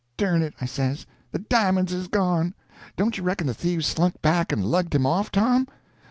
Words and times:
"Dern 0.17 0.41
it," 0.41 0.55
I 0.59 0.65
says, 0.65 1.05
"the 1.31 1.37
di'monds 1.37 1.91
is 1.93 2.07
gone. 2.07 2.55
Don't 2.97 3.19
you 3.19 3.23
reckon 3.23 3.45
the 3.45 3.53
thieves 3.53 3.85
slunk 3.85 4.19
back 4.23 4.51
and 4.51 4.65
lugged 4.65 4.95
him 4.95 5.05
off, 5.05 5.31
Tom?" 5.31 5.67